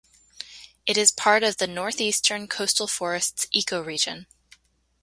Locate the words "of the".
1.43-1.67